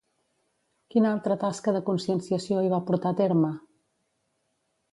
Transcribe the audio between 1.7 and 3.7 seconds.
de conscienciació hi va portar a terme?